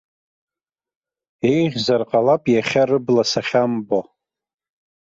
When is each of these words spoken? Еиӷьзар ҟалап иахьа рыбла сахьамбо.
Еиӷьзар 1.53 2.01
ҟалап 2.09 2.43
иахьа 2.53 2.83
рыбла 2.89 3.23
сахьамбо. 3.31 3.99